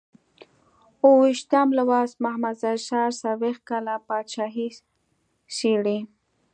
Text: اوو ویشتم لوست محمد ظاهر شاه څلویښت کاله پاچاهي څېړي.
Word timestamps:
اوو 1.01 1.17
ویشتم 1.23 1.67
لوست 1.77 2.15
محمد 2.23 2.55
ظاهر 2.61 2.79
شاه 2.87 3.09
څلویښت 3.21 3.61
کاله 3.69 3.95
پاچاهي 4.07 4.67
څېړي. 5.55 5.99